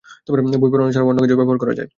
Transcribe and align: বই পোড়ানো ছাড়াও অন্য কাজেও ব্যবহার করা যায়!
বই 0.61 0.69
পোড়ানো 0.71 0.93
ছাড়াও 0.93 1.09
অন্য 1.09 1.19
কাজেও 1.21 1.39
ব্যবহার 1.39 1.59
করা 1.61 1.73
যায়! 1.77 1.89